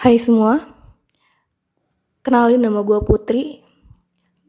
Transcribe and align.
Hai 0.00 0.16
semua, 0.16 0.64
kenalin 2.24 2.56
nama 2.56 2.80
gue 2.80 3.04
Putri. 3.04 3.60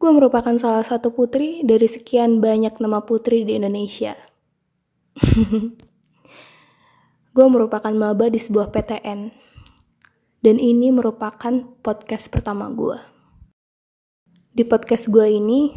Gue 0.00 0.08
merupakan 0.08 0.56
salah 0.56 0.80
satu 0.80 1.12
putri 1.12 1.60
dari 1.60 1.84
sekian 1.84 2.40
banyak 2.40 2.80
nama 2.80 3.04
putri 3.04 3.44
di 3.44 3.60
Indonesia. 3.60 4.16
gue 7.36 7.46
merupakan 7.52 7.92
maba 7.92 8.32
di 8.32 8.40
sebuah 8.40 8.72
PTN. 8.72 9.28
Dan 10.40 10.56
ini 10.56 10.88
merupakan 10.88 11.76
podcast 11.84 12.32
pertama 12.32 12.72
gue. 12.72 12.96
Di 14.56 14.64
podcast 14.64 15.12
gue 15.12 15.36
ini, 15.36 15.76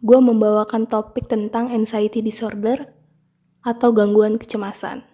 gue 0.00 0.16
membawakan 0.16 0.88
topik 0.88 1.28
tentang 1.28 1.68
anxiety 1.68 2.24
disorder 2.24 2.88
atau 3.60 3.92
gangguan 3.92 4.40
kecemasan. 4.40 5.11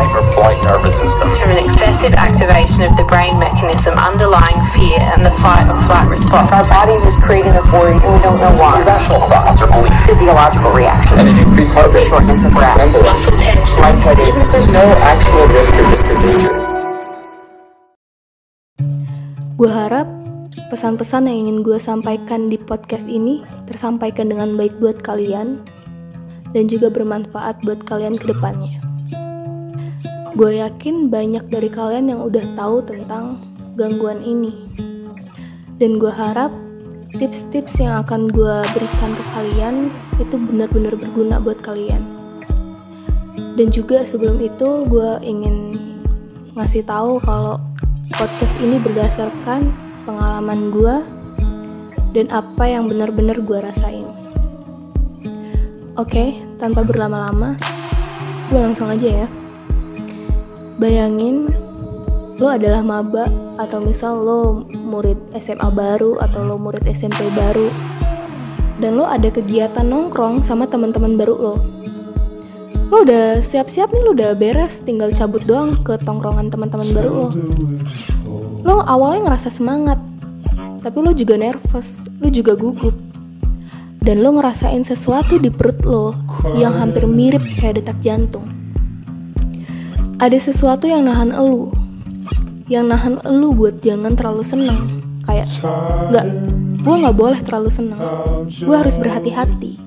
Of 0.00 0.12
the 0.12 0.24
fight 0.32 0.56
or 0.56 0.56
flight 0.56 0.58
nervous 0.64 0.96
system. 0.96 1.28
through 1.36 1.52
an 1.52 1.60
excessive 1.60 2.14
activation 2.16 2.82
of 2.88 2.96
the 2.96 3.04
brain 3.04 3.36
mechanism 3.36 3.92
underlying 4.00 4.56
fear 4.72 4.96
and 5.12 5.20
the 5.26 5.34
fight 5.44 5.68
or 5.68 5.76
flight 5.84 6.08
response. 6.08 6.48
Our 6.52 6.64
bodies 6.64 7.04
just 7.04 7.20
creating 7.20 7.52
this 7.52 7.68
worry 7.68 7.92
and 7.92 8.08
we 8.08 8.20
don't 8.24 8.40
know 8.40 8.54
why. 8.56 8.80
Irrational 8.80 9.20
thoughts 9.28 9.60
or 9.60 9.68
beliefs. 9.68 10.00
Physiological 10.08 10.72
reaction. 10.72 11.20
And 11.20 11.28
an 11.28 11.36
increased 11.36 11.76
heart 11.76 11.92
rate. 11.92 12.08
Shortness 12.08 12.44
of 12.44 12.52
breath. 12.56 12.76
Trembling. 12.80 13.04
Muscle 13.04 13.36
tension. 13.36 13.80
Lightheaded. 13.80 14.28
Even 14.28 14.40
if 14.40 14.48
there's 14.52 14.70
no 14.72 14.84
actual 15.04 15.44
risk 15.52 15.72
or 15.76 15.84
risk 15.92 16.04
of 16.08 16.16
danger. 16.24 16.52
Gue 19.60 19.68
harap 19.68 20.08
pesan-pesan 20.72 21.28
yang 21.28 21.44
ingin 21.44 21.58
gue 21.60 21.76
sampaikan 21.76 22.48
di 22.48 22.56
podcast 22.56 23.04
ini 23.04 23.44
tersampaikan 23.68 24.32
dengan 24.32 24.56
baik 24.56 24.80
buat 24.80 25.04
kalian 25.04 25.60
dan 26.56 26.64
juga 26.64 26.88
bermanfaat 26.88 27.60
buat 27.60 27.84
kalian 27.84 28.16
ke 28.16 28.32
depannya. 28.32 28.79
Gue 30.30 30.62
yakin 30.62 31.10
banyak 31.10 31.50
dari 31.50 31.66
kalian 31.66 32.14
yang 32.14 32.20
udah 32.22 32.54
tahu 32.54 32.86
tentang 32.86 33.42
gangguan 33.74 34.22
ini. 34.22 34.54
Dan 35.82 35.98
gue 35.98 36.12
harap 36.12 36.54
tips-tips 37.18 37.82
yang 37.82 38.06
akan 38.06 38.30
gue 38.30 38.62
berikan 38.70 39.10
ke 39.18 39.24
kalian 39.34 39.90
itu 40.22 40.38
benar-benar 40.38 40.94
berguna 40.94 41.42
buat 41.42 41.58
kalian. 41.58 42.06
Dan 43.58 43.74
juga 43.74 44.06
sebelum 44.06 44.38
itu 44.38 44.86
gue 44.86 45.18
ingin 45.26 45.74
ngasih 46.54 46.86
tahu 46.86 47.18
kalau 47.26 47.58
podcast 48.14 48.54
ini 48.62 48.78
berdasarkan 48.78 49.74
pengalaman 50.06 50.70
gue 50.70 50.96
dan 52.14 52.30
apa 52.30 52.70
yang 52.70 52.86
benar-benar 52.86 53.42
gue 53.42 53.58
rasain. 53.58 54.06
Oke, 55.98 56.38
tanpa 56.62 56.86
berlama-lama, 56.86 57.58
gue 58.46 58.60
langsung 58.62 58.86
aja 58.86 59.26
ya. 59.26 59.39
Bayangin, 60.80 61.52
lo 62.40 62.48
adalah 62.48 62.80
maba 62.80 63.28
atau 63.60 63.84
misal 63.84 64.16
lo 64.16 64.64
murid 64.64 65.20
SMA 65.36 65.68
baru 65.68 66.16
atau 66.24 66.40
lo 66.40 66.56
murid 66.56 66.88
SMP 66.88 67.20
baru, 67.36 67.68
dan 68.80 68.96
lo 68.96 69.04
ada 69.04 69.28
kegiatan 69.28 69.84
nongkrong 69.84 70.40
sama 70.40 70.64
teman-teman 70.64 71.20
baru 71.20 71.36
lo. 71.36 71.56
Lo 72.88 73.04
udah 73.04 73.44
siap-siap 73.44 73.92
nih, 73.92 74.02
lo 74.08 74.16
udah 74.16 74.32
beres, 74.32 74.80
tinggal 74.80 75.12
cabut 75.12 75.44
doang 75.44 75.76
ke 75.84 76.00
tongkrongan 76.00 76.48
teman-teman 76.48 76.88
baru 76.96 77.10
lo. 77.12 77.28
Lo 78.64 78.80
awalnya 78.80 79.28
ngerasa 79.28 79.52
semangat, 79.52 80.00
tapi 80.80 80.96
lo 81.04 81.12
juga 81.12 81.36
nervous, 81.36 82.08
lo 82.24 82.32
juga 82.32 82.56
gugup 82.56 82.96
dan 84.00 84.24
lo 84.24 84.32
ngerasain 84.32 84.80
sesuatu 84.80 85.36
di 85.36 85.52
perut 85.52 85.76
lo 85.84 86.16
yang 86.56 86.72
hampir 86.72 87.04
mirip 87.04 87.44
kayak 87.60 87.84
detak 87.84 88.00
jantung. 88.00 88.59
Ada 90.20 90.36
sesuatu 90.36 90.84
yang 90.84 91.08
nahan 91.08 91.32
elu, 91.32 91.72
yang 92.68 92.92
nahan 92.92 93.24
elu 93.24 93.56
buat 93.56 93.80
jangan 93.80 94.12
terlalu 94.12 94.44
seneng. 94.44 95.00
Kayak, 95.24 95.48
nggak, 96.12 96.26
gue 96.84 96.94
nggak 97.00 97.16
boleh 97.16 97.40
terlalu 97.40 97.72
seneng. 97.72 97.96
Gue 98.44 98.76
harus 98.76 99.00
berhati-hati. 99.00 99.80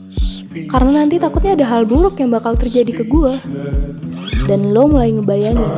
Karena 0.74 1.06
nanti 1.06 1.22
takutnya 1.22 1.54
ada 1.54 1.70
hal 1.70 1.86
buruk 1.86 2.18
yang 2.18 2.34
bakal 2.34 2.58
terjadi 2.58 2.98
ke 2.98 3.04
gue. 3.06 3.38
Dan 4.50 4.74
lo 4.74 4.90
mulai 4.90 5.14
ngebayangin, 5.14 5.74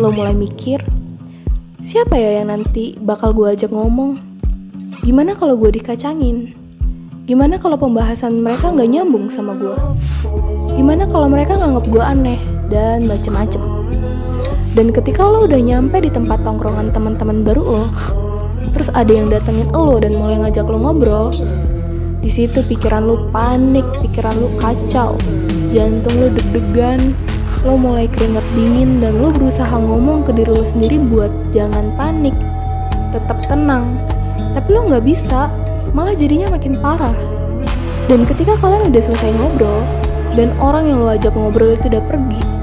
lo 0.00 0.08
mulai 0.08 0.32
mikir, 0.32 0.80
siapa 1.84 2.16
ya 2.16 2.40
yang 2.40 2.48
nanti 2.48 2.96
bakal 2.96 3.36
gue 3.36 3.52
ajak 3.52 3.68
ngomong? 3.68 4.16
Gimana 5.04 5.36
kalau 5.36 5.60
gue 5.60 5.68
dikacangin? 5.68 6.56
Gimana 7.28 7.60
kalau 7.60 7.76
pembahasan 7.76 8.40
mereka 8.40 8.72
nggak 8.72 8.88
nyambung 8.88 9.28
sama 9.28 9.52
gue? 9.52 9.76
Gimana 10.80 11.04
kalau 11.12 11.28
mereka 11.28 11.60
nganggap 11.60 11.84
gue 11.92 12.00
aneh 12.00 12.40
dan 12.72 13.04
macem-macem? 13.04 13.71
Dan 14.72 14.88
ketika 14.88 15.28
lo 15.28 15.44
udah 15.44 15.60
nyampe 15.60 16.00
di 16.00 16.08
tempat 16.08 16.40
tongkrongan 16.48 16.96
teman-teman 16.96 17.44
baru 17.44 17.60
lo, 17.60 17.84
terus 18.72 18.88
ada 18.96 19.12
yang 19.12 19.28
datengin 19.28 19.68
lo 19.68 20.00
dan 20.00 20.16
mulai 20.16 20.40
ngajak 20.40 20.64
lo 20.64 20.80
ngobrol, 20.80 21.28
di 22.24 22.30
situ 22.32 22.64
pikiran 22.64 23.04
lo 23.04 23.28
panik, 23.28 23.84
pikiran 24.00 24.32
lo 24.32 24.48
kacau, 24.56 25.20
jantung 25.76 26.16
lo 26.16 26.32
deg-degan, 26.32 27.12
lo 27.68 27.76
mulai 27.76 28.08
keringet 28.08 28.46
dingin 28.56 28.96
dan 29.04 29.20
lo 29.20 29.28
berusaha 29.28 29.76
ngomong 29.76 30.24
ke 30.24 30.32
diri 30.40 30.48
lo 30.48 30.64
sendiri 30.64 30.96
buat 31.04 31.28
jangan 31.52 31.92
panik, 32.00 32.32
tetap 33.12 33.36
tenang. 33.52 34.00
Tapi 34.56 34.68
lo 34.72 34.88
nggak 34.88 35.04
bisa, 35.04 35.52
malah 35.92 36.16
jadinya 36.16 36.48
makin 36.48 36.80
parah. 36.80 37.12
Dan 38.08 38.24
ketika 38.24 38.56
kalian 38.56 38.88
udah 38.88 39.02
selesai 39.04 39.36
ngobrol, 39.36 39.84
dan 40.32 40.48
orang 40.64 40.88
yang 40.88 41.04
lo 41.04 41.12
ajak 41.12 41.36
ngobrol 41.36 41.76
itu 41.76 41.92
udah 41.92 42.00
pergi, 42.08 42.61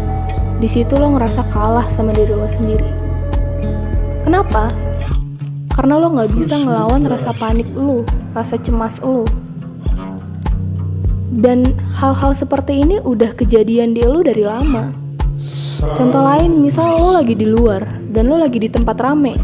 di 0.60 0.68
situ 0.68 1.00
lo 1.00 1.16
ngerasa 1.16 1.48
kalah 1.56 1.88
sama 1.88 2.12
diri 2.12 2.36
lo 2.36 2.44
sendiri. 2.44 2.86
Kenapa? 4.28 4.68
Karena 5.72 5.96
lo 5.96 6.12
nggak 6.12 6.36
bisa 6.36 6.60
ngelawan 6.60 7.08
rasa 7.08 7.32
panik 7.32 7.66
lo, 7.72 8.04
rasa 8.36 8.60
cemas 8.60 9.00
lo. 9.00 9.24
Dan 11.32 11.72
hal-hal 11.96 12.36
seperti 12.36 12.84
ini 12.84 13.00
udah 13.00 13.32
kejadian 13.32 13.96
di 13.96 14.04
lo 14.04 14.20
dari 14.20 14.44
lama. 14.44 14.92
Contoh 15.96 16.20
lain, 16.20 16.60
misal 16.60 16.92
lo 17.00 17.16
lagi 17.16 17.40
di 17.40 17.48
luar 17.48 17.88
dan 18.12 18.28
lo 18.28 18.36
lagi 18.36 18.60
di 18.60 18.68
tempat 18.68 19.00
rame, 19.00 19.40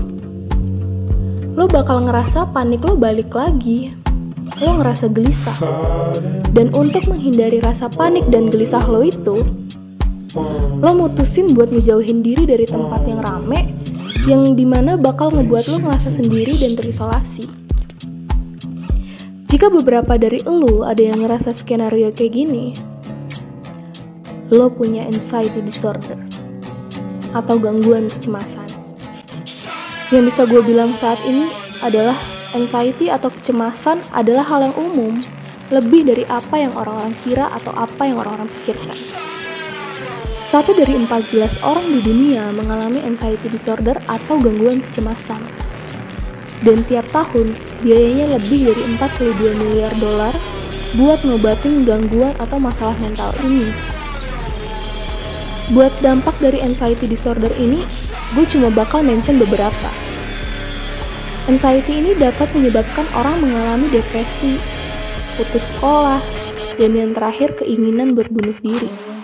lo 1.56 1.64
bakal 1.72 2.03
ngerasa 2.03 2.52
panik 2.52 2.84
lo 2.84 3.00
balik 3.00 3.32
lagi. 3.32 3.96
Lo 4.59 4.76
ngerasa 4.76 5.08
gelisah. 5.08 5.56
Dan 6.52 6.76
untuk 6.76 7.08
menghindari 7.08 7.64
rasa 7.64 7.88
panik 7.88 8.28
dan 8.28 8.52
gelisah 8.52 8.84
lo 8.84 9.00
itu, 9.00 9.44
lo 10.35 10.91
mutusin 10.94 11.56
buat 11.56 11.72
ngejauhin 11.72 12.19
diri 12.19 12.44
dari 12.44 12.68
tempat 12.68 13.07
yang 13.07 13.23
rame, 13.23 13.72
yang 14.28 14.44
di 14.53 14.68
mana 14.68 15.00
bakal 15.00 15.31
ngebuat 15.31 15.72
lo 15.72 15.78
ngerasa 15.79 16.12
sendiri 16.12 16.59
dan 16.59 16.75
terisolasi. 16.75 17.47
Jika 19.47 19.72
beberapa 19.72 20.19
dari 20.19 20.44
lo 20.44 20.84
ada 20.84 21.00
yang 21.00 21.23
ngerasa 21.23 21.56
skenario 21.56 22.12
kayak 22.12 22.35
gini, 22.35 22.75
lo 24.51 24.68
punya 24.68 25.07
anxiety 25.07 25.63
disorder 25.63 26.19
atau 27.31 27.56
gangguan 27.56 28.12
kecemasan. 28.12 28.67
Yang 30.12 30.23
bisa 30.31 30.41
gue 30.46 30.62
bilang 30.62 30.94
saat 31.00 31.17
ini 31.23 31.47
adalah 31.79 32.19
anxiety 32.52 33.07
atau 33.07 33.31
kecemasan 33.31 34.03
adalah 34.12 34.44
hal 34.44 34.67
yang 34.67 34.75
umum, 34.75 35.17
lebih 35.72 36.06
dari 36.06 36.23
apa 36.28 36.62
yang 36.62 36.75
orang-orang 36.75 37.16
kira 37.23 37.47
atau 37.52 37.72
apa 37.73 38.06
yang 38.06 38.19
orang-orang 38.19 38.52
pikirkan. 38.62 39.25
Satu 40.46 40.78
dari 40.78 40.94
14 40.94 41.58
orang 41.66 41.90
di 41.90 42.06
dunia 42.06 42.54
mengalami 42.54 43.02
anxiety 43.02 43.50
disorder 43.50 43.98
atau 44.06 44.38
gangguan 44.38 44.78
kecemasan. 44.78 45.42
Dan 46.62 46.86
tiap 46.86 47.10
tahun, 47.10 47.58
biayanya 47.82 48.38
lebih 48.38 48.70
dari 48.70 48.84
42 48.94 49.42
miliar 49.58 49.94
dolar 49.97 50.38
buat 50.94 51.26
ngobatin 51.26 51.82
gangguan 51.82 52.38
atau 52.38 52.62
masalah 52.62 52.94
mental 53.02 53.34
ini. 53.42 53.74
Buat 55.74 55.97
dampak 56.06 56.38
dari 56.38 56.62
anxiety 56.62 57.09
disorder 57.09 57.50
ini, 57.58 57.82
gue 58.38 58.46
cuma 58.46 58.70
bakal 58.70 59.02
mention 59.02 59.41
beberapa. 59.41 59.90
Anxiety 61.50 62.06
ini 62.06 62.14
dapat 62.14 62.53
menyebabkan 62.53 63.09
orang 63.18 63.41
mengalami 63.41 63.90
depresi, 63.90 64.62
putus 65.41 65.74
sekolah, 65.74 66.22
dan 66.78 66.94
yang 66.94 67.18
terakhir 67.18 67.58
keinginan 67.58 68.14
buat 68.14 68.30
bunuh 68.30 68.53
diri. 68.62 69.15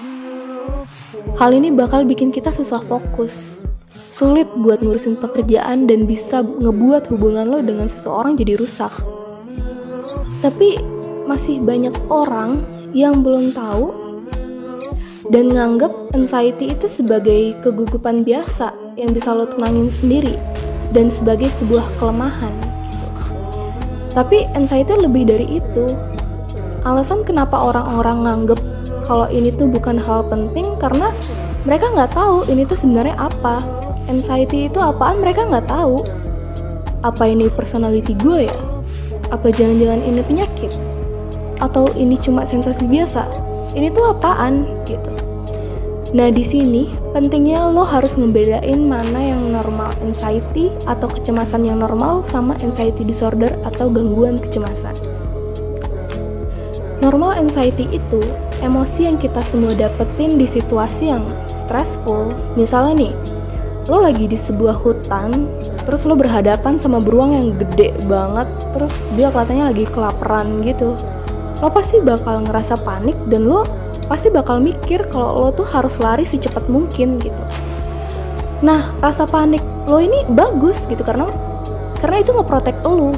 Hal 1.38 1.52
ini 1.58 1.74
bakal 1.74 2.06
bikin 2.06 2.30
kita 2.30 2.54
susah 2.54 2.82
fokus, 2.86 3.66
sulit 4.14 4.46
buat 4.60 4.84
ngurusin 4.84 5.18
pekerjaan 5.18 5.90
dan 5.90 6.06
bisa 6.06 6.46
ngebuat 6.46 7.10
hubungan 7.10 7.50
lo 7.50 7.60
dengan 7.66 7.90
seseorang 7.90 8.38
jadi 8.38 8.60
rusak. 8.60 8.92
Tapi 10.42 10.78
masih 11.26 11.62
banyak 11.62 11.94
orang 12.10 12.62
yang 12.92 13.24
belum 13.24 13.56
tahu 13.56 13.94
dan 15.32 15.54
nganggap 15.54 15.94
anxiety 16.12 16.76
itu 16.76 16.92
sebagai 16.92 17.56
kegugupan 17.64 18.28
biasa 18.28 18.76
yang 19.00 19.16
bisa 19.16 19.32
lo 19.32 19.48
tenangin 19.48 19.88
sendiri 19.88 20.36
dan 20.92 21.08
sebagai 21.08 21.48
sebuah 21.48 21.88
kelemahan. 21.98 22.52
Tapi 24.12 24.44
anxiety 24.60 25.00
lebih 25.00 25.24
dari 25.32 25.48
itu. 25.64 25.88
Alasan 26.84 27.24
kenapa 27.24 27.56
orang-orang 27.62 28.28
nganggep 28.28 28.60
kalau 29.08 29.30
ini 29.32 29.54
tuh 29.56 29.72
bukan 29.72 29.96
hal 30.02 30.26
penting 30.28 30.61
karena 30.82 31.14
mereka 31.62 31.94
nggak 31.94 32.18
tahu 32.18 32.50
ini 32.50 32.66
tuh 32.66 32.74
sebenarnya 32.74 33.14
apa. 33.22 33.62
Anxiety 34.10 34.66
itu 34.66 34.82
apaan 34.82 35.22
mereka 35.22 35.46
nggak 35.46 35.70
tahu. 35.70 36.02
Apa 37.06 37.30
ini 37.30 37.54
personality 37.54 38.18
gue 38.18 38.50
ya? 38.50 38.58
Apa 39.30 39.54
jangan-jangan 39.54 40.02
ini 40.02 40.22
penyakit? 40.26 40.74
Atau 41.62 41.86
ini 41.94 42.18
cuma 42.18 42.42
sensasi 42.50 42.90
biasa? 42.90 43.30
Ini 43.78 43.94
tuh 43.94 44.10
apaan 44.10 44.66
gitu. 44.90 45.14
Nah, 46.12 46.28
di 46.28 46.44
sini 46.44 46.92
pentingnya 47.16 47.72
lo 47.72 47.88
harus 47.88 48.20
ngebedain 48.20 48.84
mana 48.84 49.32
yang 49.32 49.56
normal 49.56 49.96
anxiety 50.04 50.68
atau 50.84 51.08
kecemasan 51.08 51.64
yang 51.64 51.80
normal 51.80 52.20
sama 52.28 52.58
anxiety 52.60 53.08
disorder 53.08 53.56
atau 53.64 53.88
gangguan 53.88 54.36
kecemasan. 54.36 54.92
Normal 57.00 57.40
anxiety 57.40 57.88
itu 57.96 58.20
emosi 58.62 59.10
yang 59.10 59.18
kita 59.18 59.42
semua 59.42 59.74
dapetin 59.74 60.38
di 60.38 60.46
situasi 60.46 61.10
yang 61.10 61.26
stressful. 61.50 62.32
Misalnya 62.54 63.10
nih, 63.10 63.14
lo 63.90 64.06
lagi 64.06 64.30
di 64.30 64.38
sebuah 64.38 64.78
hutan, 64.78 65.50
terus 65.84 66.06
lo 66.06 66.14
berhadapan 66.14 66.78
sama 66.78 67.02
beruang 67.02 67.34
yang 67.36 67.58
gede 67.58 67.98
banget, 68.06 68.48
terus 68.78 68.94
dia 69.18 69.34
kelihatannya 69.34 69.66
lagi 69.74 69.86
kelaparan 69.90 70.62
gitu. 70.62 70.94
Lo 71.62 71.70
pasti 71.74 71.98
bakal 72.02 72.46
ngerasa 72.46 72.78
panik 72.86 73.18
dan 73.30 73.50
lo 73.50 73.66
pasti 74.06 74.30
bakal 74.30 74.62
mikir 74.62 75.08
kalau 75.10 75.48
lo 75.48 75.50
tuh 75.54 75.66
harus 75.66 75.98
lari 75.98 76.26
secepat 76.26 76.66
mungkin 76.70 77.18
gitu. 77.18 77.44
Nah, 78.62 78.94
rasa 79.02 79.26
panik 79.26 79.66
lo 79.90 79.98
ini 79.98 80.22
bagus 80.30 80.86
gitu 80.86 81.02
karena 81.02 81.26
karena 81.98 82.22
itu 82.22 82.34
ngeprotek 82.34 82.78
lo, 82.86 83.14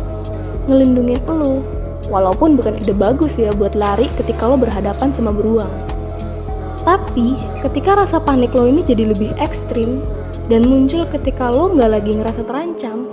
ngelindungin 0.71 1.19
lo. 1.27 1.72
Walaupun 2.11 2.59
bukan 2.59 2.79
ide 2.79 2.91
bagus 2.91 3.39
ya 3.39 3.51
buat 3.55 3.75
lari 3.77 4.11
ketika 4.19 4.47
lo 4.47 4.59
berhadapan 4.59 5.11
sama 5.11 5.31
beruang. 5.31 5.71
Tapi 6.83 7.39
ketika 7.63 7.95
rasa 7.95 8.19
panik 8.19 8.51
lo 8.51 8.67
ini 8.67 8.83
jadi 8.83 9.15
lebih 9.15 9.31
ekstrim 9.39 10.03
dan 10.51 10.67
muncul 10.67 11.07
ketika 11.07 11.47
lo 11.47 11.71
nggak 11.71 11.91
lagi 11.95 12.11
ngerasa 12.19 12.43
terancam, 12.43 13.07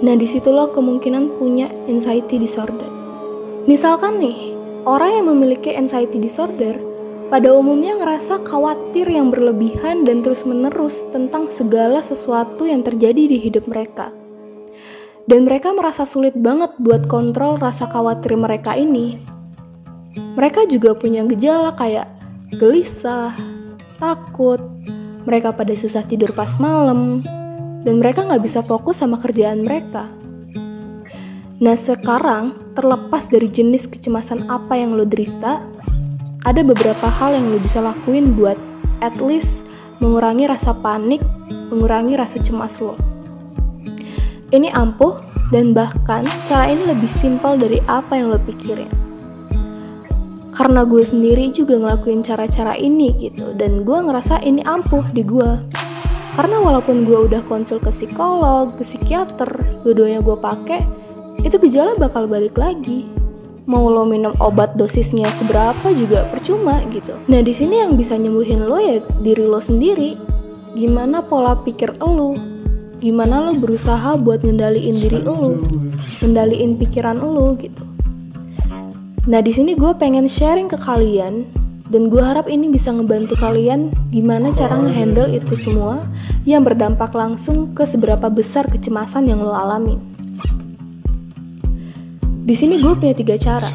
nah 0.00 0.16
di 0.16 0.24
situ 0.24 0.48
lo 0.48 0.72
kemungkinan 0.72 1.36
punya 1.36 1.68
anxiety 1.92 2.40
disorder. 2.40 2.88
Misalkan 3.68 4.16
nih, 4.16 4.50
Orang 4.88 5.12
yang 5.12 5.28
memiliki 5.28 5.76
anxiety 5.76 6.16
disorder 6.16 6.72
pada 7.28 7.52
umumnya 7.52 8.00
ngerasa 8.00 8.40
khawatir 8.48 9.12
yang 9.12 9.28
berlebihan 9.28 10.08
dan 10.08 10.24
terus-menerus 10.24 11.04
tentang 11.12 11.52
segala 11.52 12.00
sesuatu 12.00 12.64
yang 12.64 12.80
terjadi 12.80 13.28
di 13.28 13.36
hidup 13.36 13.68
mereka. 13.68 14.08
Dan 15.30 15.46
mereka 15.46 15.70
merasa 15.70 16.02
sulit 16.02 16.34
banget 16.34 16.74
buat 16.82 17.06
kontrol 17.06 17.54
rasa 17.54 17.86
khawatir 17.86 18.34
mereka 18.34 18.74
ini. 18.74 19.14
Mereka 20.34 20.66
juga 20.66 20.90
punya 20.98 21.22
gejala 21.22 21.70
kayak 21.78 22.10
gelisah, 22.58 23.30
takut, 24.02 24.58
mereka 25.22 25.54
pada 25.54 25.70
susah 25.78 26.02
tidur 26.02 26.34
pas 26.34 26.58
malam, 26.58 27.22
dan 27.86 28.02
mereka 28.02 28.26
nggak 28.26 28.42
bisa 28.42 28.66
fokus 28.66 28.98
sama 28.98 29.22
kerjaan 29.22 29.62
mereka. 29.62 30.10
Nah 31.62 31.78
sekarang, 31.78 32.74
terlepas 32.74 33.30
dari 33.30 33.46
jenis 33.46 33.86
kecemasan 33.86 34.50
apa 34.50 34.74
yang 34.82 34.98
lo 34.98 35.06
derita, 35.06 35.62
ada 36.42 36.60
beberapa 36.66 37.06
hal 37.06 37.38
yang 37.38 37.54
lo 37.54 37.62
bisa 37.62 37.78
lakuin 37.78 38.34
buat 38.34 38.58
at 38.98 39.14
least 39.22 39.62
mengurangi 40.02 40.50
rasa 40.50 40.74
panik, 40.74 41.22
mengurangi 41.70 42.18
rasa 42.18 42.42
cemas 42.42 42.82
lo. 42.82 43.09
Ini 44.50 44.74
ampuh 44.74 45.14
dan 45.54 45.70
bahkan 45.70 46.26
cara 46.42 46.74
ini 46.74 46.90
lebih 46.90 47.06
simpel 47.06 47.54
dari 47.54 47.78
apa 47.86 48.18
yang 48.18 48.34
lo 48.34 48.38
pikirin. 48.42 48.90
Karena 50.50 50.82
gue 50.82 51.06
sendiri 51.06 51.54
juga 51.54 51.78
ngelakuin 51.78 52.26
cara-cara 52.26 52.74
ini 52.74 53.14
gitu 53.14 53.54
dan 53.54 53.86
gue 53.86 53.94
ngerasa 53.94 54.42
ini 54.42 54.66
ampuh 54.66 55.06
di 55.14 55.22
gue. 55.22 55.54
Karena 56.34 56.58
walaupun 56.58 57.06
gue 57.06 57.30
udah 57.30 57.46
konsul 57.46 57.78
ke 57.78 57.94
psikolog, 57.94 58.74
ke 58.74 58.82
psikiater, 58.82 59.54
dua-duanya 59.86 60.18
gue 60.18 60.34
pakai, 60.34 60.82
itu 61.46 61.54
gejala 61.54 61.94
bakal 61.94 62.26
balik 62.26 62.58
lagi. 62.58 63.06
Mau 63.70 63.86
lo 63.86 64.02
minum 64.02 64.34
obat 64.42 64.74
dosisnya 64.74 65.30
seberapa 65.30 65.94
juga 65.94 66.26
percuma 66.26 66.82
gitu. 66.90 67.14
Nah 67.30 67.38
di 67.38 67.54
sini 67.54 67.86
yang 67.86 67.94
bisa 67.94 68.18
nyembuhin 68.18 68.66
lo 68.66 68.82
ya 68.82 68.98
diri 69.22 69.46
lo 69.46 69.62
sendiri. 69.62 70.18
Gimana 70.74 71.22
pola 71.22 71.54
pikir 71.54 71.94
lo? 72.02 72.59
Gimana 73.00 73.40
lo 73.40 73.56
berusaha 73.56 74.20
buat 74.20 74.44
ngendaliin 74.44 74.92
diri 74.92 75.24
lo, 75.24 75.56
ngendaliin 76.20 76.76
pikiran 76.76 77.16
lo 77.16 77.56
gitu. 77.56 77.80
Nah 79.24 79.40
di 79.40 79.52
sini 79.52 79.72
gue 79.72 79.92
pengen 79.96 80.28
sharing 80.28 80.68
ke 80.68 80.76
kalian 80.76 81.48
dan 81.88 82.12
gue 82.12 82.20
harap 82.20 82.44
ini 82.46 82.68
bisa 82.68 82.92
ngebantu 82.92 83.40
kalian 83.40 83.88
gimana 84.12 84.52
cara 84.52 84.76
ngehandle 84.76 85.32
itu 85.32 85.56
semua 85.56 86.04
yang 86.44 86.60
berdampak 86.60 87.10
langsung 87.16 87.72
ke 87.72 87.88
seberapa 87.88 88.28
besar 88.28 88.68
kecemasan 88.68 89.32
yang 89.32 89.40
lo 89.40 89.56
alami. 89.56 89.96
Di 92.44 92.52
sini 92.52 92.84
gue 92.84 92.92
punya 92.96 93.16
tiga 93.16 93.40
cara. 93.40 93.70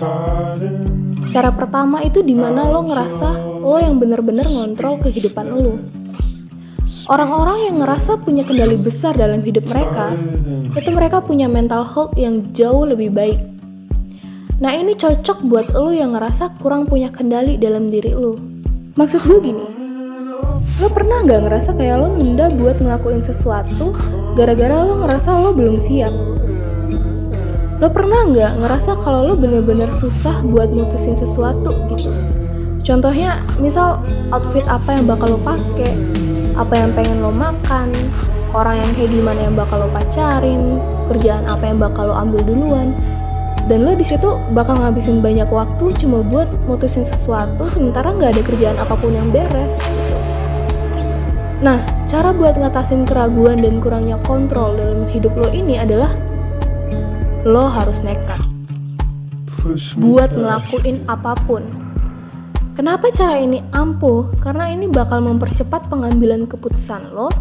Cara 1.33 1.49
pertama 1.49 2.05
itu 2.05 2.21
di 2.21 2.37
mana 2.37 2.69
lo 2.69 2.85
ngerasa 2.85 3.57
lo 3.61 3.81
yang 3.81 3.97
bener-bener 3.97 4.45
ngontrol 4.45 5.01
kehidupan 5.01 5.47
lo. 5.49 5.94
Orang-orang 7.05 7.69
yang 7.69 7.85
ngerasa 7.85 8.17
punya 8.17 8.41
kendali 8.41 8.73
besar 8.81 9.13
dalam 9.13 9.45
hidup 9.45 9.69
mereka, 9.69 10.09
itu 10.73 10.89
mereka 10.89 11.21
punya 11.21 11.45
mental 11.45 11.85
health 11.85 12.17
yang 12.17 12.49
jauh 12.49 12.81
lebih 12.81 13.13
baik. 13.13 13.37
Nah 14.57 14.73
ini 14.73 14.97
cocok 14.97 15.45
buat 15.45 15.69
lo 15.77 15.93
yang 15.93 16.17
ngerasa 16.17 16.57
kurang 16.57 16.89
punya 16.89 17.13
kendali 17.13 17.61
dalam 17.61 17.85
diri 17.85 18.09
lo. 18.09 18.41
Maksud 18.97 19.21
gue 19.21 19.37
gini, 19.37 19.67
lo 20.81 20.89
pernah 20.89 21.21
nggak 21.21 21.45
ngerasa 21.45 21.77
kayak 21.77 22.01
lo 22.01 22.09
nunda 22.09 22.49
buat 22.49 22.81
ngelakuin 22.81 23.21
sesuatu 23.21 23.93
gara-gara 24.33 24.81
lo 24.81 25.05
ngerasa 25.05 25.29
lo 25.45 25.53
belum 25.53 25.77
siap? 25.77 26.13
Lo 27.77 27.87
pernah 27.93 28.25
nggak 28.33 28.65
ngerasa 28.65 28.97
kalau 29.05 29.29
lo 29.29 29.37
bener-bener 29.37 29.93
susah 29.93 30.41
buat 30.41 30.73
mutusin 30.73 31.13
sesuatu 31.13 31.69
gitu? 31.93 32.09
Contohnya, 32.81 33.45
misal 33.61 34.01
outfit 34.33 34.65
apa 34.65 34.97
yang 34.97 35.05
bakal 35.05 35.37
lo 35.37 35.39
pakai, 35.45 35.93
apa 36.55 36.73
yang 36.75 36.91
pengen 36.95 37.19
lo 37.19 37.31
makan, 37.31 37.91
orang 38.55 38.79
yang 38.79 38.91
kayak 38.95 39.11
gimana 39.11 39.39
yang 39.43 39.55
bakal 39.55 39.83
lo 39.83 39.89
pacarin, 39.91 40.79
kerjaan 41.11 41.43
apa 41.45 41.63
yang 41.67 41.77
bakal 41.79 42.09
lo 42.11 42.15
ambil 42.15 42.41
duluan, 42.47 42.95
dan 43.67 43.83
lo 43.83 43.91
di 43.93 44.05
situ 44.05 44.39
bakal 44.55 44.79
ngabisin 44.79 45.19
banyak 45.19 45.49
waktu 45.51 45.91
cuma 45.99 46.23
buat 46.23 46.47
mutusin 46.69 47.03
sesuatu 47.03 47.65
sementara 47.67 48.13
nggak 48.13 48.37
ada 48.37 48.41
kerjaan 48.45 48.77
apa 48.79 48.93
pun 48.95 49.11
yang 49.11 49.27
beres. 49.33 49.75
Gitu. 49.75 50.15
Nah, 51.65 51.81
cara 52.05 52.29
buat 52.35 52.59
ngatasin 52.59 53.07
keraguan 53.07 53.63
dan 53.63 53.81
kurangnya 53.81 54.19
kontrol 54.27 54.75
dalam 54.75 55.07
hidup 55.09 55.33
lo 55.33 55.49
ini 55.49 55.79
adalah 55.79 56.11
lo 57.47 57.71
harus 57.71 58.03
nekat 58.05 58.37
buat 59.97 60.29
ngelakuin 60.29 61.01
apa 61.09 61.33
pun. 61.49 61.84
Kenapa 62.75 63.07
cara 63.07 63.39
ini 63.39 63.63
ampuh? 63.71 64.35
Karena 64.43 64.67
ini 64.67 64.91
bakal 64.91 65.23
mempercepat 65.23 65.87
pengambilan 65.87 66.43
keputusan 66.43 67.15
lo 67.15 67.31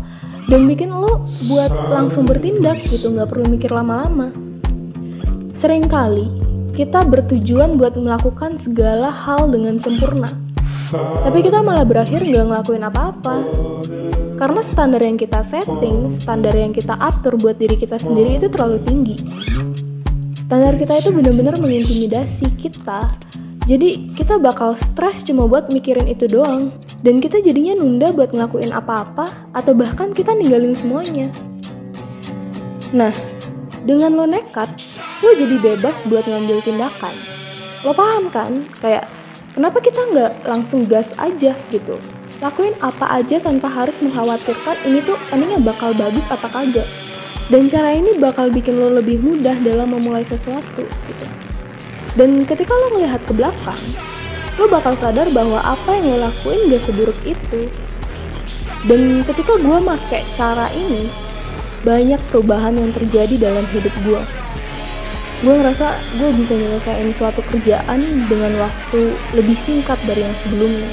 dan 0.47 0.71
bikin 0.71 0.95
lo 0.95 1.27
buat 1.51 1.75
langsung 1.91 2.23
bertindak 2.23 2.79
gitu, 2.87 3.11
nggak 3.11 3.35
perlu 3.35 3.51
mikir 3.51 3.75
lama-lama. 3.75 4.31
Seringkali 5.51 6.31
kita 6.79 7.03
bertujuan 7.03 7.75
buat 7.75 7.99
melakukan 7.99 8.55
segala 8.63 9.11
hal 9.11 9.51
dengan 9.51 9.83
sempurna, 9.83 10.31
tapi 11.27 11.43
kita 11.43 11.67
malah 11.67 11.83
berakhir 11.83 12.23
nggak 12.23 12.45
ngelakuin 12.55 12.87
apa-apa. 12.87 13.37
Karena 14.39 14.63
standar 14.63 15.03
yang 15.03 15.19
kita 15.19 15.43
setting, 15.43 16.11
standar 16.15 16.55
yang 16.55 16.71
kita 16.71 16.95
atur 16.95 17.35
buat 17.39 17.59
diri 17.59 17.75
kita 17.75 17.99
sendiri 17.99 18.39
itu 18.39 18.47
terlalu 18.47 18.79
tinggi 18.87 19.19
standar 20.45 20.77
kita 20.77 21.01
itu 21.01 21.11
benar-benar 21.11 21.57
mengintimidasi 21.59 22.53
kita 22.55 23.17
jadi 23.65 23.97
kita 24.13 24.37
bakal 24.37 24.77
stres 24.77 25.25
cuma 25.25 25.49
buat 25.49 25.73
mikirin 25.73 26.05
itu 26.05 26.29
doang. 26.29 26.69
Dan 27.01 27.21
kita 27.21 27.41
jadinya 27.41 27.81
nunda 27.81 28.13
buat 28.13 28.33
ngelakuin 28.33 28.77
apa-apa 28.77 29.25
atau 29.57 29.73
bahkan 29.73 30.13
kita 30.13 30.37
ninggalin 30.37 30.77
semuanya. 30.77 31.33
Nah 32.93 33.13
dengan 33.85 34.17
lo 34.17 34.29
nekat 34.29 34.69
lo 35.25 35.33
jadi 35.33 35.57
bebas 35.61 36.05
buat 36.05 36.29
ngambil 36.29 36.61
tindakan. 36.61 37.17
Lo 37.89 37.97
paham 37.97 38.29
kan? 38.29 38.69
Kayak 38.85 39.09
kenapa 39.57 39.81
kita 39.81 40.01
nggak 40.13 40.33
langsung 40.45 40.85
gas 40.85 41.17
aja 41.17 41.57
gitu? 41.73 41.97
Lakuin 42.45 42.77
apa 42.85 43.09
aja 43.17 43.41
tanpa 43.41 43.73
harus 43.73 43.97
mengkhawatirkan 44.05 44.77
ini 44.85 45.01
tuh 45.01 45.17
endingnya 45.33 45.65
bakal 45.65 45.97
bagus 45.97 46.29
apa 46.29 46.53
kagak. 46.53 46.89
Dan 47.49 47.69
cara 47.73 47.97
ini 47.97 48.17
bakal 48.21 48.53
bikin 48.53 48.77
lo 48.77 48.93
lebih 48.93 49.21
mudah 49.21 49.57
dalam 49.65 49.93
memulai 49.93 50.25
sesuatu 50.25 50.85
gitu. 50.85 51.44
Dan 52.15 52.47
ketika 52.47 52.71
lo 52.71 52.95
melihat 52.95 53.19
ke 53.27 53.35
belakang, 53.35 53.83
lo 54.55 54.71
bakal 54.71 54.95
sadar 54.95 55.27
bahwa 55.35 55.59
apa 55.59 55.99
yang 55.99 56.15
lo 56.15 56.31
lakuin 56.31 56.71
gak 56.71 56.83
seburuk 56.87 57.19
itu. 57.27 57.67
Dan 58.87 59.27
ketika 59.27 59.59
gue 59.59 59.79
make 59.83 60.23
cara 60.39 60.71
ini, 60.71 61.11
banyak 61.83 62.23
perubahan 62.31 62.79
yang 62.79 62.95
terjadi 62.95 63.51
dalam 63.51 63.67
hidup 63.75 63.93
gue. 64.07 64.23
gue 65.45 65.53
ngerasa 65.61 66.01
gue 66.17 66.31
bisa 66.41 66.57
nyelesain 66.57 67.05
suatu 67.13 67.45
kerjaan 67.45 68.01
dengan 68.33 68.57
waktu 68.57 69.13
lebih 69.37 69.53
singkat 69.53 70.01
dari 70.09 70.25
yang 70.25 70.33
sebelumnya. 70.41 70.89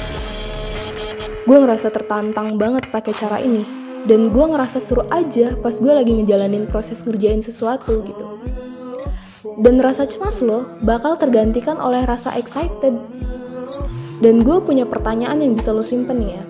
Gue 1.48 1.56
ngerasa 1.56 1.88
tertantang 1.88 2.60
banget 2.60 2.84
pakai 2.92 3.16
cara 3.16 3.40
ini, 3.40 3.64
dan 4.04 4.28
gue 4.28 4.44
ngerasa 4.44 4.76
seru 4.76 5.08
aja 5.08 5.56
pas 5.56 5.72
gue 5.72 5.92
lagi 5.94 6.12
ngejalanin 6.20 6.68
proses 6.68 7.00
ngerjain 7.00 7.40
sesuatu 7.40 8.04
gitu. 8.04 8.24
Dan 9.42 9.82
rasa 9.82 10.06
cemas 10.06 10.38
lo 10.38 10.70
bakal 10.86 11.18
tergantikan 11.18 11.74
oleh 11.82 12.06
rasa 12.06 12.30
excited. 12.38 12.94
Dan 14.22 14.46
gue 14.46 14.62
punya 14.62 14.86
pertanyaan 14.86 15.42
yang 15.42 15.58
bisa 15.58 15.74
lo 15.74 15.82
simpen 15.82 16.22
ya. 16.22 16.46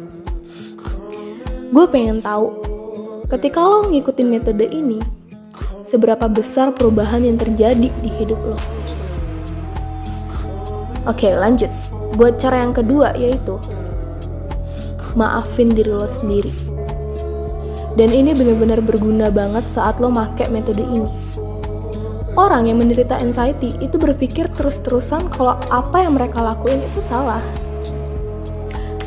Gue 1.73 1.89
pengen 1.89 2.21
tahu, 2.21 2.53
ketika 3.33 3.65
lo 3.65 3.89
ngikutin 3.89 4.29
metode 4.29 4.69
ini, 4.69 5.01
seberapa 5.81 6.29
besar 6.29 6.77
perubahan 6.77 7.25
yang 7.25 7.41
terjadi 7.41 7.89
di 7.89 8.11
hidup 8.21 8.37
lo. 8.45 8.61
Oke, 11.09 11.33
lanjut. 11.33 11.73
Buat 12.13 12.37
cara 12.37 12.61
yang 12.61 12.77
kedua 12.77 13.17
yaitu 13.17 13.57
maafin 15.17 15.73
diri 15.73 15.97
lo 15.97 16.05
sendiri. 16.05 16.53
Dan 17.97 18.13
ini 18.13 18.37
benar-benar 18.37 18.85
berguna 18.85 19.33
banget 19.33 19.65
saat 19.73 19.97
lo 19.97 20.13
make 20.13 20.45
metode 20.53 20.85
ini. 20.85 21.09
Orang 22.33 22.69
yang 22.69 22.81
menderita 22.81 23.21
anxiety 23.21 23.77
itu 23.83 24.01
berpikir 24.01 24.49
terus-terusan 24.57 25.29
kalau 25.33 25.59
apa 25.69 26.05
yang 26.05 26.17
mereka 26.17 26.41
lakuin 26.41 26.81
itu 26.81 27.01
salah. 27.05 27.45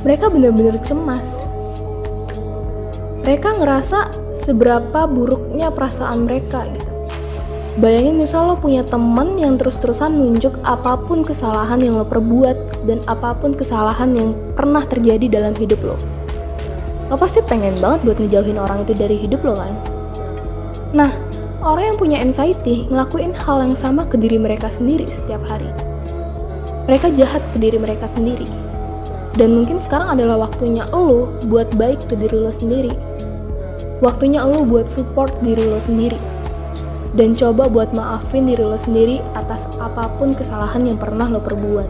Mereka 0.05 0.29
benar-benar 0.29 0.77
cemas 0.85 1.55
mereka 3.25 3.57
ngerasa 3.57 4.13
seberapa 4.37 5.09
buruknya 5.09 5.73
perasaan 5.73 6.29
mereka 6.29 6.61
gitu. 6.69 6.91
Bayangin 7.81 8.21
misal 8.21 8.53
lo 8.53 8.55
punya 8.55 8.85
temen 8.85 9.35
yang 9.41 9.57
terus-terusan 9.57 10.13
nunjuk 10.13 10.53
apa 10.61 10.93
pun 10.95 11.25
kesalahan 11.25 11.81
yang 11.81 11.97
lo 11.97 12.05
perbuat 12.05 12.85
dan 12.85 13.01
apa 13.09 13.33
pun 13.33 13.51
kesalahan 13.51 14.13
yang 14.13 14.37
pernah 14.53 14.85
terjadi 14.85 15.25
dalam 15.41 15.57
hidup 15.57 15.81
lo. 15.81 15.97
Lo 17.09 17.17
pasti 17.17 17.41
pengen 17.41 17.73
banget 17.81 18.05
buat 18.05 18.17
ngejauhin 18.21 18.61
orang 18.61 18.85
itu 18.85 18.93
dari 18.93 19.17
hidup 19.17 19.41
lo 19.41 19.57
kan? 19.57 19.73
Nah, 20.93 21.11
orang 21.65 21.91
yang 21.91 21.97
punya 21.97 22.17
anxiety 22.21 22.85
ngelakuin 22.93 23.33
hal 23.33 23.65
yang 23.65 23.73
sama 23.73 24.05
ke 24.05 24.15
diri 24.15 24.37
mereka 24.37 24.69
sendiri 24.69 25.09
setiap 25.09 25.41
hari. 25.49 25.67
Mereka 26.85 27.17
jahat 27.17 27.41
ke 27.51 27.57
diri 27.57 27.81
mereka 27.81 28.05
sendiri. 28.05 28.45
Dan 29.35 29.57
mungkin 29.57 29.81
sekarang 29.81 30.15
adalah 30.15 30.47
waktunya 30.47 30.85
lo 30.93 31.27
buat 31.51 31.67
baik 31.75 32.07
ke 32.07 32.15
diri 32.15 32.39
lo 32.39 32.53
sendiri 32.53 33.15
Waktunya 34.03 34.43
lo 34.43 34.67
buat 34.67 34.91
support 34.91 35.31
diri 35.39 35.71
lo 35.71 35.79
sendiri. 35.79 36.19
Dan 37.15 37.31
coba 37.31 37.71
buat 37.71 37.95
maafin 37.95 38.43
diri 38.43 38.59
lo 38.59 38.75
sendiri 38.75 39.23
atas 39.39 39.71
apa 39.79 40.11
pun 40.19 40.35
kesalahan 40.35 40.83
yang 40.83 40.99
pernah 40.99 41.31
lo 41.31 41.39
perbuat. 41.39 41.87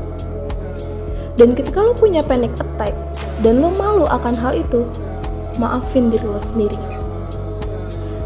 Dan 1.33 1.57
ketika 1.57 1.81
lo 1.81 1.97
punya 1.97 2.21
panic 2.21 2.53
attack 2.61 2.93
dan 3.41 3.57
lo 3.57 3.73
malu 3.73 4.05
akan 4.05 4.37
hal 4.37 4.53
itu, 4.53 4.85
maafin 5.57 6.13
diri 6.13 6.29
lo 6.29 6.37
sendiri. 6.37 6.74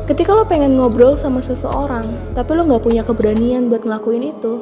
Ketika 0.10 0.34
lo 0.34 0.42
pengen 0.42 0.74
ngobrol 0.74 1.13
sama 1.13 1.38
seseorang, 1.38 2.01
tapi 2.34 2.58
lo 2.58 2.66
gak 2.66 2.82
punya 2.82 3.06
keberanian 3.06 3.70
buat 3.70 3.86
ngelakuin 3.86 4.34
itu, 4.34 4.58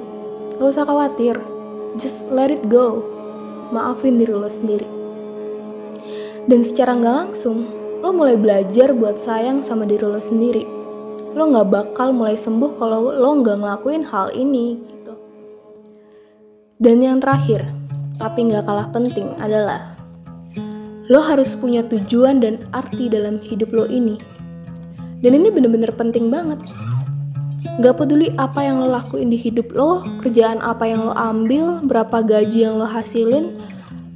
gak 0.60 0.75
usah 0.75 0.84
khawatir. 0.84 1.39
Just 1.96 2.27
let 2.27 2.51
it 2.51 2.68
go. 2.68 3.00
Maafin 3.72 4.20
diri 4.20 4.36
lo 4.36 4.51
sendiri. 4.51 4.84
Dan 6.51 6.68
secara 6.68 7.00
gak 7.00 7.32
langsung, 7.32 7.63
lo 8.04 8.12
mulai 8.12 8.36
belajar 8.36 8.92
buat 8.92 9.16
sayang 9.16 9.63
sama 9.63 9.88
diri 9.88 10.04
lo 10.04 10.20
sendiri. 10.20 10.68
Lo 11.32 11.48
gak 11.48 11.72
bakal 11.72 12.12
mulai 12.12 12.36
sembuh 12.36 12.75
kalau 12.75 13.16
lo 13.16 13.39
gak 13.39 13.63
ngelakuin 13.63 14.04
hal 14.04 14.36
ini 14.36 14.84
gitu. 14.84 15.16
Dan 16.75 17.00
yang 17.00 17.24
terakhir, 17.24 17.63
tapi 18.20 18.51
gak 18.51 18.68
kalah 18.68 18.92
penting 18.92 19.32
adalah 19.39 19.96
lo 21.08 21.24
harus 21.24 21.56
punya 21.56 21.88
tujuan 21.88 22.44
dan 22.44 22.68
arti 22.75 23.08
dalam 23.08 23.39
hidup 23.39 23.72
lo 23.72 23.88
ini. 23.88 24.36
Dan 25.21 25.31
ini 25.33 25.50
bener-bener 25.50 25.89
penting 25.97 26.29
banget. 26.29 26.62
Gak 27.77 27.97
peduli 28.01 28.33
apa 28.41 28.65
yang 28.65 28.81
lo 28.81 28.89
lakuin 28.89 29.29
di 29.29 29.38
hidup 29.38 29.69
lo, 29.74 30.01
kerjaan 30.21 30.62
apa 30.65 30.89
yang 30.89 31.05
lo 31.05 31.13
ambil, 31.13 31.81
berapa 31.86 32.25
gaji 32.25 32.65
yang 32.65 32.81
lo 32.81 32.89
hasilin, 32.89 33.53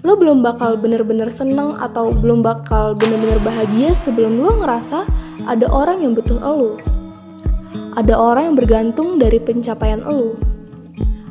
lo 0.01 0.17
belum 0.17 0.41
bakal 0.41 0.77
bener-bener 0.81 1.29
seneng 1.29 1.77
atau 1.77 2.09
belum 2.09 2.41
bakal 2.41 2.97
bener-bener 2.97 3.37
bahagia 3.45 3.93
sebelum 3.93 4.41
lo 4.41 4.57
ngerasa 4.61 5.05
ada 5.45 5.65
orang 5.69 6.01
yang 6.01 6.17
butuh 6.17 6.41
lo. 6.41 6.81
Ada 7.97 8.17
orang 8.17 8.53
yang 8.53 8.57
bergantung 8.57 9.21
dari 9.21 9.37
pencapaian 9.37 10.01
lo. 10.01 10.37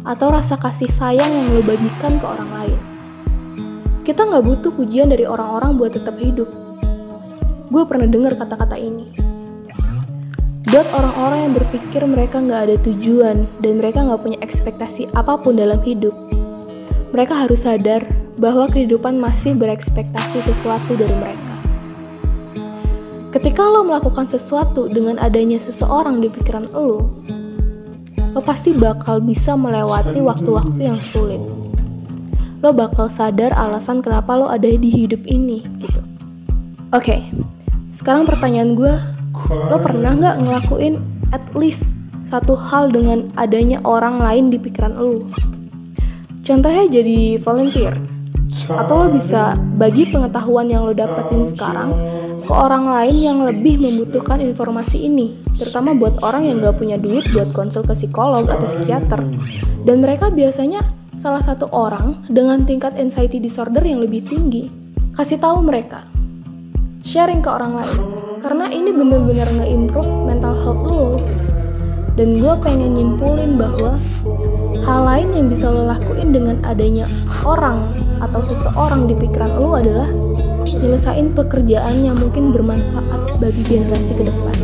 Atau 0.07 0.31
rasa 0.31 0.55
kasih 0.55 0.91
sayang 0.91 1.31
yang 1.31 1.47
lo 1.51 1.63
bagikan 1.67 2.19
ke 2.19 2.27
orang 2.27 2.51
lain. 2.51 2.81
Kita 4.07 4.27
nggak 4.27 4.45
butuh 4.47 4.71
pujian 4.75 5.11
dari 5.11 5.27
orang-orang 5.27 5.79
buat 5.79 5.95
tetap 5.95 6.15
hidup. 6.19 6.47
Gue 7.71 7.83
pernah 7.87 8.11
dengar 8.11 8.35
kata-kata 8.35 8.75
ini. 8.75 9.30
Buat 10.71 10.87
orang-orang 10.95 11.51
yang 11.51 11.55
berpikir 11.59 12.03
mereka 12.07 12.39
nggak 12.39 12.63
ada 12.71 12.77
tujuan 12.87 13.43
dan 13.59 13.83
mereka 13.83 14.07
nggak 14.07 14.23
punya 14.23 14.39
ekspektasi 14.39 15.11
apa 15.19 15.35
pun 15.35 15.59
dalam 15.59 15.83
hidup, 15.83 16.15
mereka 17.11 17.43
harus 17.43 17.67
sadar 17.67 18.07
bahwa 18.39 18.71
kehidupan 18.71 19.19
masih 19.19 19.59
berekspektasi 19.59 20.39
sesuatu 20.47 20.95
dari 20.95 21.11
mereka. 21.11 21.55
Ketika 23.35 23.67
lo 23.67 23.83
melakukan 23.83 24.31
sesuatu 24.31 24.87
dengan 24.87 25.19
adanya 25.19 25.59
seseorang 25.59 26.23
di 26.23 26.31
pikiran 26.31 26.71
lo, 26.71 27.19
lo 28.31 28.41
pasti 28.47 28.71
bakal 28.71 29.19
bisa 29.19 29.59
melewati 29.59 30.23
waktu-waktu 30.23 30.87
yang 30.87 31.03
sulit. 31.03 31.43
Lo 32.63 32.71
bakal 32.71 33.11
sadar 33.11 33.51
alasan 33.59 34.07
kenapa 34.07 34.39
lo 34.39 34.47
ada 34.47 34.71
di 34.71 34.87
hidup 34.87 35.27
ini, 35.27 35.67
gitu. 35.83 35.99
Oke, 36.95 37.11
okay, 37.11 37.21
sekarang 37.91 38.23
pertanyaan 38.23 38.79
gue, 38.79 38.95
lo 39.49 39.79
pernah 39.81 40.13
nggak 40.19 40.37
ngelakuin 40.45 41.01
at 41.33 41.43
least 41.57 41.95
satu 42.27 42.53
hal 42.55 42.93
dengan 42.93 43.33
adanya 43.35 43.81
orang 43.83 44.21
lain 44.21 44.53
di 44.53 44.59
pikiran 44.61 44.95
lo? 44.95 45.31
Contohnya 46.41 46.89
jadi 46.91 47.39
volunteer, 47.39 47.95
atau 48.71 48.95
lo 49.01 49.07
bisa 49.13 49.55
bagi 49.79 50.09
pengetahuan 50.11 50.67
yang 50.67 50.83
lo 50.85 50.93
dapetin 50.97 51.47
sekarang 51.47 51.95
ke 52.43 52.53
orang 52.53 52.91
lain 52.91 53.17
yang 53.21 53.39
lebih 53.47 53.79
membutuhkan 53.79 54.43
informasi 54.43 55.07
ini, 55.07 55.39
terutama 55.55 55.95
buat 55.95 56.19
orang 56.27 56.51
yang 56.51 56.59
gak 56.59 56.83
punya 56.83 56.99
duit 56.99 57.23
buat 57.31 57.55
konsul 57.55 57.87
ke 57.87 57.95
psikolog 57.95 58.51
atau 58.51 58.67
psikiater. 58.67 59.23
Dan 59.87 60.03
mereka 60.03 60.35
biasanya 60.35 60.83
salah 61.15 61.45
satu 61.45 61.71
orang 61.71 62.27
dengan 62.27 62.67
tingkat 62.67 62.99
anxiety 62.99 63.39
disorder 63.39 63.85
yang 63.87 64.03
lebih 64.03 64.27
tinggi. 64.27 64.67
Kasih 65.15 65.39
tahu 65.39 65.63
mereka, 65.63 66.09
sharing 67.07 67.45
ke 67.45 67.51
orang 67.53 67.79
lain, 67.79 67.99
karena 68.41 68.73
ini 68.73 68.91
bener-bener 68.91 69.49
nge-improve 69.61 70.13
mental 70.25 70.57
health 70.57 70.85
lo. 70.89 71.07
Dan 72.17 72.41
gue 72.41 72.55
pengen 72.61 72.97
nyimpulin 72.97 73.61
bahwa 73.61 73.97
hal 74.85 75.01
lain 75.07 75.29
yang 75.37 75.47
bisa 75.49 75.69
lo 75.69 75.87
lakuin 75.89 76.33
dengan 76.33 76.57
adanya 76.65 77.07
orang 77.45 77.93
atau 78.21 78.41
seseorang 78.45 79.09
di 79.09 79.15
pikiran 79.17 79.57
lo 79.61 79.77
adalah 79.77 80.09
nyelesain 80.67 81.33
pekerjaan 81.37 82.05
yang 82.05 82.17
mungkin 82.17 82.53
bermanfaat 82.53 83.41
bagi 83.41 83.63
generasi 83.65 84.13
ke 84.17 84.25
depan. 84.27 84.57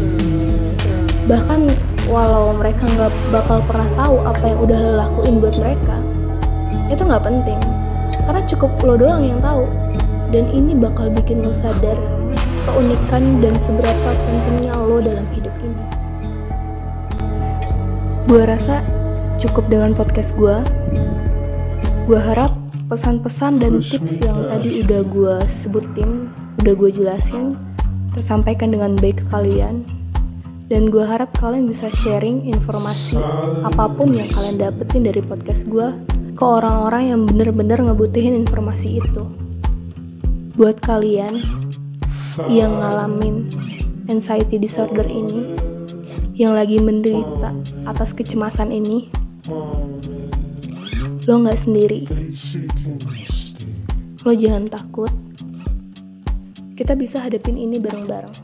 Bahkan 1.28 1.60
walau 2.08 2.56
mereka 2.56 2.88
nggak 2.88 3.12
bakal 3.32 3.60
pernah 3.64 3.88
tahu 3.96 4.16
apa 4.24 4.44
yang 4.44 4.58
udah 4.60 4.78
lo 4.80 4.92
lakuin 5.00 5.34
buat 5.40 5.56
mereka, 5.60 5.96
itu 6.92 7.02
nggak 7.04 7.24
penting. 7.24 7.60
Karena 8.24 8.42
cukup 8.48 8.70
lo 8.82 8.94
doang 8.96 9.22
yang 9.22 9.40
tahu. 9.44 9.64
Dan 10.26 10.50
ini 10.50 10.74
bakal 10.74 11.06
bikin 11.14 11.46
lo 11.46 11.54
sadar 11.54 11.94
keunikan 12.66 13.38
dan 13.38 13.54
seberapa 13.54 14.10
pentingnya 14.10 14.74
lo 14.74 14.98
dalam 14.98 15.26
hidup 15.32 15.54
ini. 15.62 15.84
Gue 18.26 18.42
rasa 18.42 18.82
cukup 19.38 19.70
dengan 19.70 19.94
podcast 19.94 20.34
gue. 20.34 20.58
Gue 22.10 22.18
harap 22.18 22.58
pesan-pesan 22.90 23.62
dan 23.62 23.78
tips 23.82 24.22
yang 24.22 24.46
tadi 24.50 24.82
udah 24.82 25.02
gue 25.06 25.36
sebutin, 25.46 26.30
udah 26.62 26.74
gue 26.74 26.90
jelasin, 26.90 27.54
tersampaikan 28.14 28.74
dengan 28.74 28.98
baik 28.98 29.22
ke 29.22 29.26
kalian. 29.30 29.86
Dan 30.66 30.90
gue 30.90 31.06
harap 31.06 31.30
kalian 31.38 31.70
bisa 31.70 31.86
sharing 31.94 32.42
informasi 32.50 33.22
apa 33.62 33.86
pun 33.86 34.10
yang 34.10 34.26
kalian 34.34 34.58
dapetin 34.58 35.06
dari 35.06 35.22
podcast 35.22 35.62
gue 35.70 35.94
ke 36.34 36.42
orang-orang 36.42 37.14
yang 37.14 37.20
bener-bener 37.22 37.78
ngebutuhin 37.78 38.34
informasi 38.34 38.98
itu. 38.98 39.30
Buat 40.58 40.82
kalian 40.82 41.65
yang 42.44 42.76
ngalamin 42.76 43.48
anxiety 44.12 44.60
disorder 44.60 45.08
ini, 45.08 45.56
yang 46.36 46.52
lagi 46.52 46.76
menderita 46.76 47.56
atas 47.88 48.12
kecemasan 48.12 48.68
ini, 48.76 49.08
lo 51.24 51.34
nggak 51.40 51.56
sendiri. 51.58 52.04
Lo 54.26 54.36
jangan 54.36 54.68
takut. 54.68 55.12
Kita 56.76 56.92
bisa 56.92 57.24
hadapin 57.24 57.56
ini 57.56 57.80
bareng-bareng. 57.80 58.36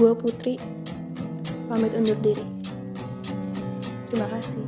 Gue 0.00 0.16
Putri 0.16 0.56
pamit 1.68 1.92
undur 1.92 2.16
diri. 2.24 2.46
Terima 4.08 4.28
kasih. 4.32 4.64